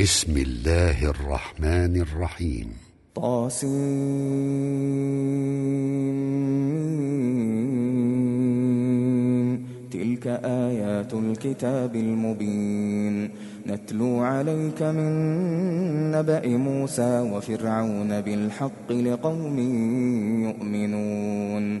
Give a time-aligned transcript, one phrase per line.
[0.00, 2.66] بسم الله الرحمن الرحيم.
[3.14, 3.66] طاسين.
[9.92, 13.30] تلك آيات الكتاب المبين.
[13.66, 15.12] نتلو عليك من
[16.10, 19.58] نبأ موسى وفرعون بالحق لقوم
[20.48, 21.80] يؤمنون.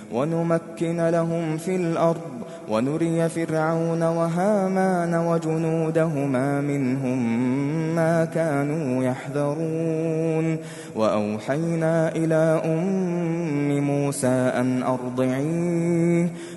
[0.13, 7.19] ونمكن لهم في الأرض ونري فرعون وهامان وجنودهما منهم
[7.95, 10.57] ما كانوا يحذرون
[10.95, 16.27] وأوحينا إلى أم موسى أن أرضعيه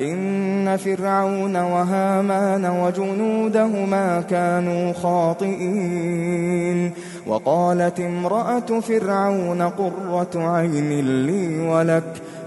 [0.00, 6.92] إن فرعون وهامان وجنودهما كانوا خاطئين.
[7.26, 12.22] وقالت امرأة فرعون قرة عين لي ولك.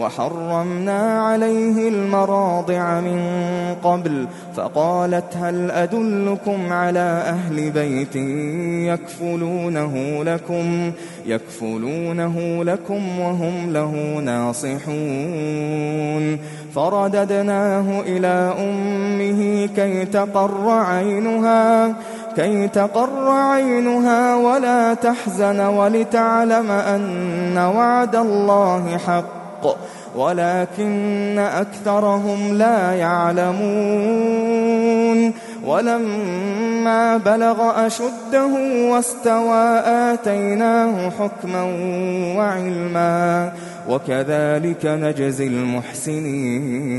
[0.00, 3.20] وحرمنا عليه المراضع من
[3.84, 4.26] قبل
[4.56, 8.16] فقالت هل أدلكم على أهل بيت
[8.92, 10.92] يكفلونه لكم
[11.26, 15.58] يكفلونه لكم وهم له ناصحون.
[16.74, 21.94] فرددناه إلى أمه كي تقر عينها
[22.36, 29.37] كي تقر عينها ولا تحزن ولتعلم أن وعد الله حق.
[30.16, 34.68] ولكن أكثرهم لا يعلمون.
[35.64, 38.46] ولما بلغ أشده
[38.92, 39.78] واستوى
[40.12, 41.62] آتيناه حكما
[42.36, 43.52] وعلما
[43.88, 46.98] وكذلك نجزي المحسنين.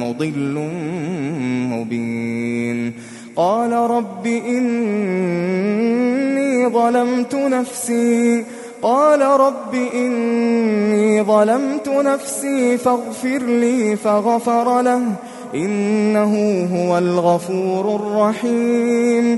[0.01, 0.69] مضل
[1.73, 2.93] مبين.
[3.35, 4.77] قال رب إني
[6.69, 8.45] ظلمت نفسي.
[8.81, 15.01] قال رب إني ظلمت نفسي فاغفر لي فغفر له.
[15.55, 19.37] إنه هو الغفور الرحيم.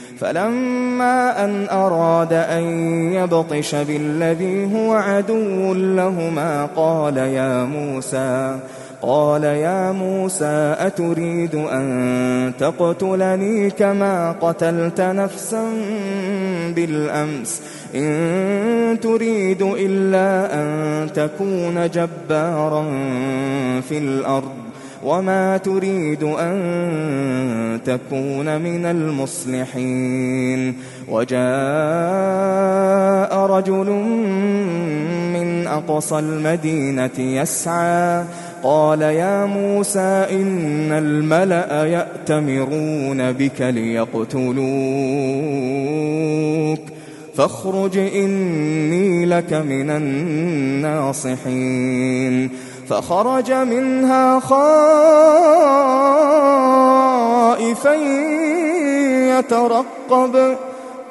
[0.21, 2.63] فلما أن أراد أن
[3.13, 8.59] يبطش بالذي هو عدو لهما قال يا موسى
[9.01, 15.63] قال يا موسى أتريد أن تقتلني كما قتلت نفسا
[16.75, 17.61] بالأمس؟
[17.95, 22.83] إن تريد إلا أن تكون جبارا
[23.89, 24.51] في الأرض
[25.03, 30.73] وما تريد أن تكون من المصلحين.
[31.09, 31.41] وجاء
[33.45, 33.89] رجل
[35.33, 38.23] من أقصى المدينة يسعى
[38.63, 44.61] قال يا موسى إن الملأ يأتمرون بك ليقتلوك
[47.35, 49.89] فاخرج إني لك من
[50.81, 51.51] الناصحين.
[52.91, 54.63] فخرج منها خائفا
[59.39, 60.57] يترقب.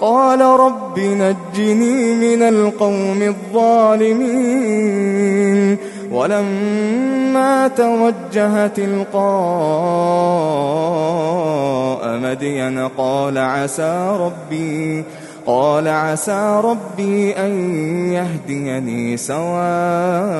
[0.01, 4.41] قال رب نجني من القوم الظالمين.
[6.13, 9.21] ولما توجه تلقاء
[12.19, 15.05] مدين قال عسى ربي
[15.47, 17.51] قال عسى ربي أن
[18.13, 20.40] يهديني سواء.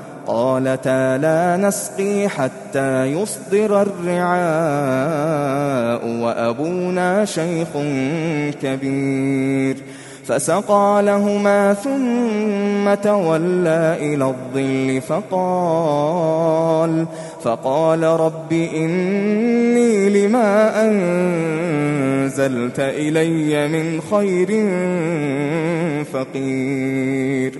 [0.27, 4.41] قالتا لا نسقي حتى يصدر الرعاء
[6.07, 7.67] وأبونا شيخ
[8.61, 9.77] كبير.
[10.25, 17.05] فسقى لهما ثم تولى إلى الظل فقال
[17.43, 24.47] فقال رب إني لما أنزلت إلي من خير
[26.13, 27.59] فقير.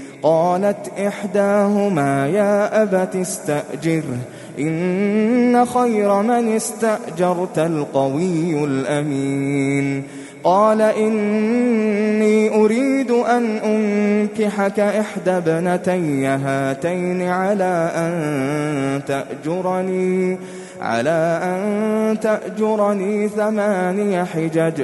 [0.23, 4.17] قالت إحداهما يا أبت استأجره
[4.59, 10.03] إن خير من استأجرت القوي الأمين.
[10.43, 20.37] قال إني أريد أن أنكحك إحدى ابنتي هاتين على أن تأجرني
[20.81, 24.83] على أن تأجرني ثماني حجج.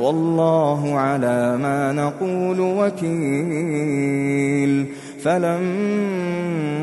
[0.00, 4.86] والله على ما نقول وكيل.
[5.24, 6.80] فلما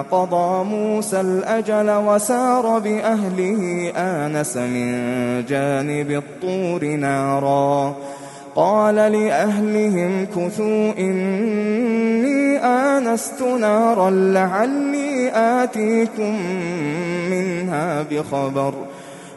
[0.00, 4.94] قضى موسى الأجل وسار بأهله آنس من
[5.46, 7.94] جانب الطور نارا.
[8.56, 16.38] قال لأهلهم كثوا إني آنست نارا لعلي آتيكم
[17.30, 18.74] منها بخبر ۖ.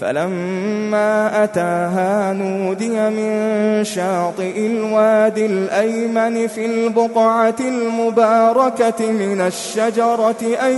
[0.00, 10.72] فلما أتاها نودي من شاطئ الوادي الأيمن في البقعة المباركة من الشجرة أن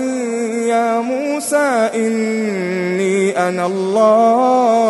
[0.69, 4.89] يا موسى إني أنا الله.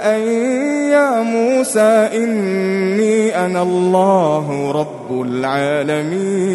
[0.00, 0.20] أن
[0.92, 6.54] يا موسى إني أنا الله رب العالمين.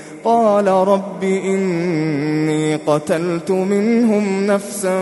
[0.23, 4.99] قال رب إني قتلت منهم نفسا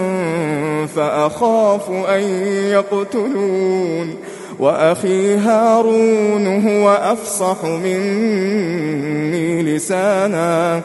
[0.96, 2.22] فأخاف أن
[2.72, 4.16] يقتلون
[4.60, 10.82] وأخي هارون هو أفصح مني لسانا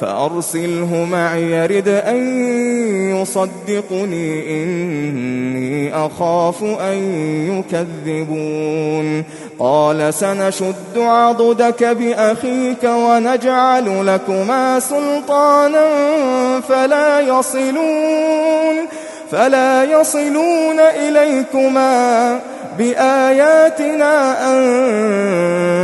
[0.00, 2.20] فأرسله معي يرد أن
[3.16, 6.98] يصدقني إني أخاف أن
[7.58, 9.24] يكذبون.
[9.58, 15.84] قال سنشد عضدك بأخيك ونجعل لكما سلطانا
[16.68, 18.76] فلا يصلون
[19.30, 22.40] فلا يصلون إليكما.
[22.78, 24.36] بآياتنا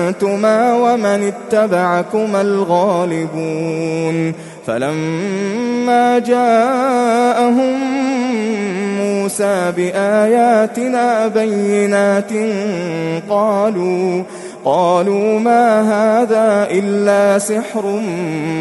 [0.09, 4.35] أنتما ومن اتبعكما الغالبون
[4.67, 7.79] فلما جاءهم
[9.01, 12.33] موسى بآياتنا بينات
[13.31, 14.23] قالوا
[14.65, 18.01] قالوا ما هذا إلا سحر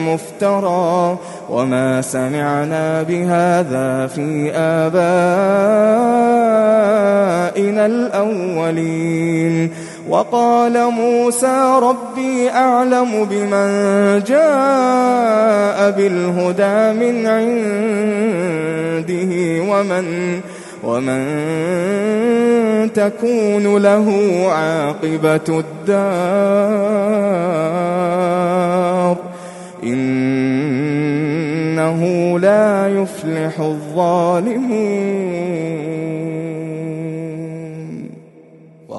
[0.07, 1.17] مفترى
[1.49, 5.66] وما سمعنا بهذا في آبائنا
[7.87, 9.71] الأولين.
[10.09, 13.69] وقال موسى ربي أعلم بمن
[14.23, 19.31] جاء بالهدى من عنده
[19.71, 20.39] ومن
[20.83, 21.23] ومن
[22.93, 24.07] تكون له
[24.51, 25.97] عاقبة الدار.
[29.83, 32.01] إنه
[32.39, 34.77] لا يفلح الظالمون.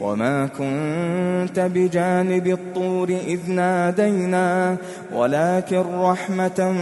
[0.00, 4.76] وما كنت بجانب الطور إذ نادينا
[5.14, 6.72] ولكن رحمة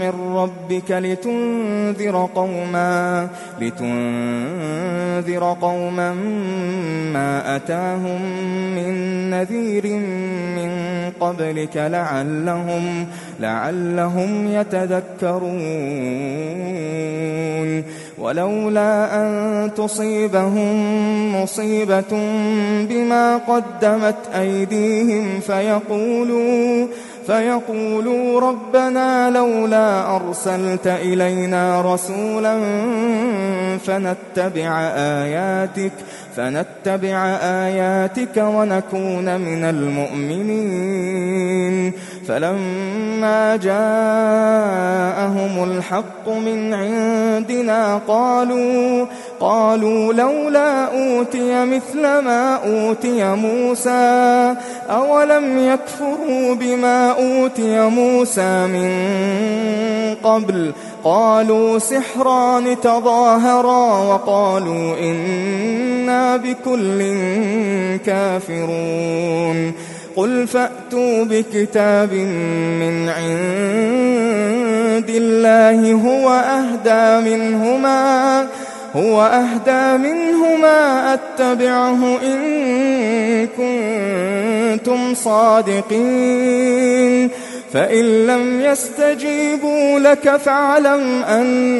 [0.00, 3.28] من ربك لتنذر قوما
[3.60, 6.14] لتنذر قوما
[7.12, 8.22] ما أتاهم
[8.74, 9.86] من نذير
[10.56, 10.70] من
[11.20, 13.06] قبلك لعلهم
[13.40, 15.62] لعلهم يتذكرون.
[18.22, 22.12] ولولا أن تصيبهم مصيبة
[22.88, 26.86] بما قدمت أيديهم فيقولوا
[27.26, 32.58] فيقولوا ربنا لولا أرسلت إلينا رسولا
[33.78, 35.92] فنتبع آياتك
[36.36, 41.12] فنتبع آياتك ونكون من المؤمنين.
[42.28, 49.06] فلما جاءهم الحق من عندنا قالوا
[49.40, 54.54] قالوا لولا أوتي مثل ما أوتي موسى
[55.22, 58.90] أولم يكفروا بما أوتي موسى من
[60.24, 60.72] قبل؟
[61.04, 67.16] قالوا سحران تظاهرا وقالوا إنا بكل
[68.06, 69.72] كافرون.
[70.16, 72.12] قل فأتوا بكتاب
[72.82, 78.46] من عند الله هو أهدى منهما.
[78.96, 86.62] هو أهدى منهما أتبعه إن كنتم صادقين.
[87.72, 91.74] فإن لم يستجيبوا لك فاعلم أنما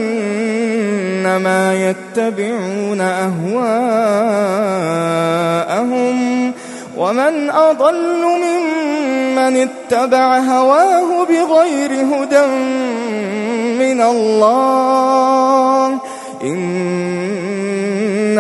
[1.90, 3.73] يتبعون أهواءهم.
[6.97, 12.47] ومن أضل ممن اتبع هواه بغير هدى
[13.78, 15.99] من الله.
[16.45, 16.91] إن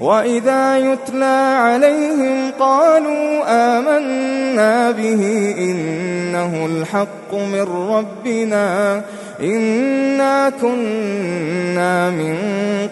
[0.00, 9.02] وإذا يتلى عليهم قالوا آمنا به إنه الحق من ربنا
[9.42, 12.36] إنا كنا من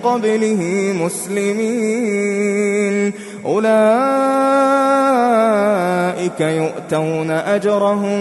[0.02, 2.48] قبله مسلمين
[3.44, 3.68] أولئك
[6.40, 8.20] يؤتون أجرهم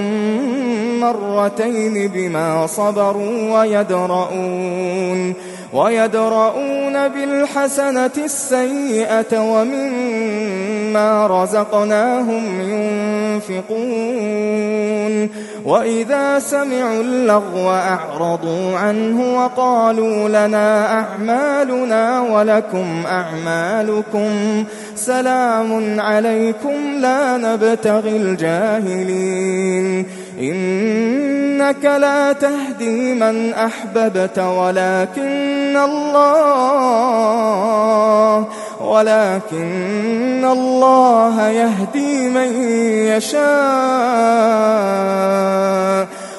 [0.99, 5.33] مرتين بما صبروا ويدرؤون
[5.73, 12.61] ويدرؤون بالحسنة السيئة ومما رزقناهم
[13.51, 14.37] ينفقون.
[15.65, 24.63] وإذا سمعوا اللغو أعرضوا عنه وقالوا لنا أعمالنا ولكم أعمالكم.
[24.95, 30.05] سلام عليكم لا نبتغي الجاهلين.
[31.57, 36.87] إنك لا تهدي من أحببت ولكن الله
[38.81, 42.61] ولكن الله يهدي من
[43.17, 43.47] يشاء.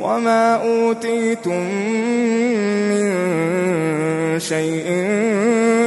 [0.00, 1.64] وما أوتيتم
[2.90, 3.10] من
[4.40, 4.88] شيء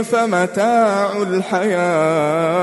[0.04, 2.54] فمتاع الحياة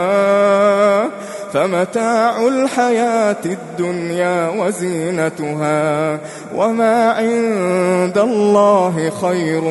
[1.53, 6.19] فمتاع الحياة الدنيا وزينتها
[6.55, 9.65] وما عند الله خير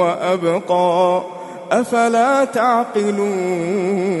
[0.00, 1.22] وأبقى
[1.72, 4.20] أفلا تعقلون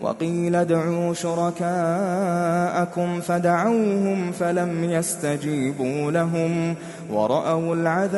[0.00, 1.60] وقيل ادعوا شركاءكم
[3.20, 6.74] فدعوهم فلم يستجيبوا لهم
[7.10, 8.16] ورأوا العذاب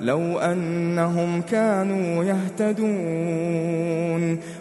[0.00, 3.56] لو أنهم كانوا يهتدون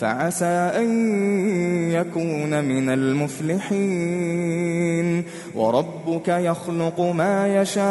[0.00, 0.88] فعسى أن
[1.90, 4.28] يكون من المفلحين.
[5.54, 7.84] وربك يخلق ما يشاء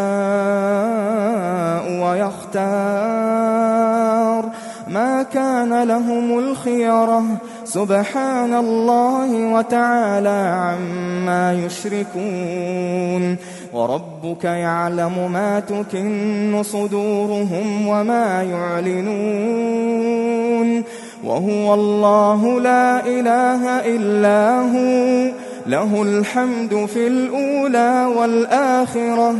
[2.03, 3.57] ويختار.
[4.87, 7.23] ما كان لهم الخيرة
[7.63, 13.37] سبحان الله وتعالى عما يشركون.
[13.73, 20.27] وربك يعلم ما تكن صدورهم وما يعلنون.
[21.27, 25.31] وهو الله لا إله إلا هو.
[25.67, 29.35] له الحمد في الأولى والآخرة.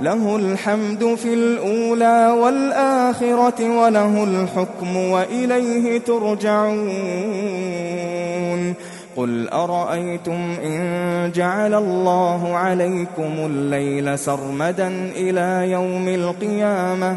[0.00, 6.90] له الحمد في الأولى والآخرة وله الحكم وإليه ترجعون.
[9.16, 17.16] قل أرأيتم إن جعل الله عليكم الليل سرمدا إلى يوم القيامة؟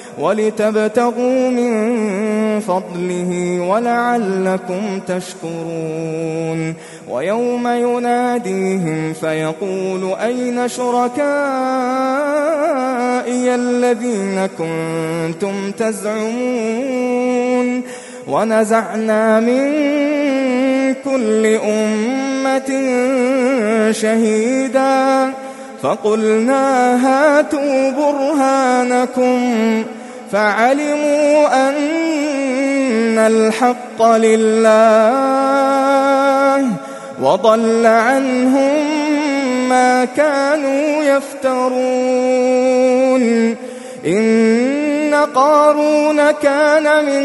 [0.19, 1.71] ولتبتغوا من
[2.59, 6.73] فضله ولعلكم تشكرون.
[7.09, 11.25] ويوم يناديهم فيقول أين شركائي
[13.55, 17.81] الذين كنتم تزعمون؟
[18.27, 19.63] ونزعنا من
[20.93, 22.71] كل أمة
[23.91, 25.33] شهيدا.
[25.83, 29.41] فقلنا هاتوا برهانكم.
[30.31, 34.71] فعلموا أن الحق لله
[37.21, 38.85] وضل عنهم
[39.69, 42.51] ما كانوا يفترون.
[44.05, 47.23] إن قارون كان من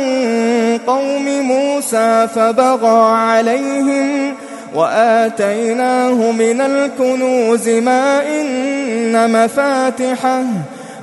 [0.86, 4.34] قوم موسى فبغى عليهم
[4.74, 10.42] وآتيناه من الكنوز ما إن مفاتحه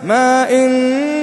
[0.03, 1.22] ما إن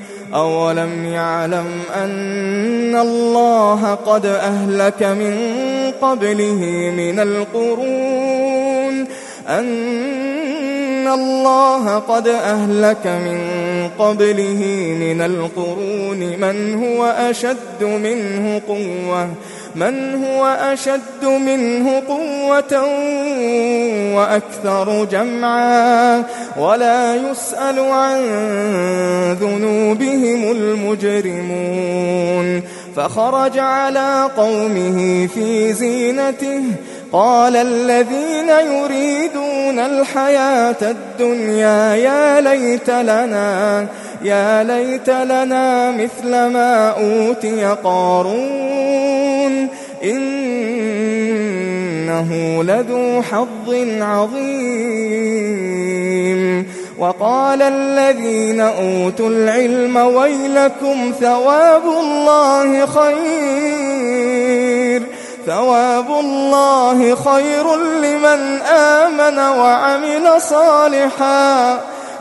[0.33, 5.37] أولم يعلم أن الله قد أهلك من
[6.01, 9.07] قبله من القرون؟
[9.47, 13.39] أن الله قد أهلك من
[13.99, 14.61] قبله
[14.99, 19.29] من القرون من هو أشد منه قوة
[19.75, 22.83] من هو أشد منه قوة
[24.15, 26.23] وأكثر جمعا
[26.57, 28.21] ولا يسأل عن
[29.41, 32.01] ذنوبهم المجرمون
[32.95, 36.61] فخرج على قومه في زينته
[37.11, 43.87] قال الذين يريدون الحياة الدنيا يا ليت لنا
[44.23, 49.00] يا ليت لنا مثل ما أوتي قارون
[50.03, 50.63] إنه
[52.63, 55.01] لذو حظ عظيم.
[56.99, 64.11] وقال الذين أوتوا العلم ويلكم ثواب الله خير.
[65.45, 71.79] ثواب الله خير لمن آمن وعمل صالحا.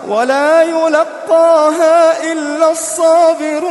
[0.08, 3.70] ولا يلقاها إلا الصابرون.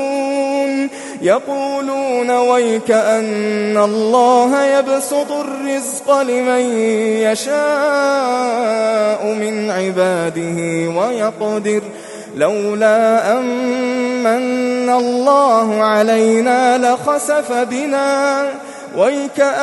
[1.21, 6.77] يقولون ويك أن الله يبسط الرزق لمن
[7.31, 7.51] يشاء
[9.25, 11.81] من عباده ويقدر
[12.35, 18.49] لولا أمن الله علينا لخسف بنا.
[18.97, 19.55] ويكأنه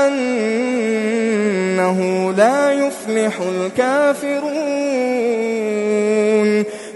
[2.36, 4.58] لا يفلح الكافرون.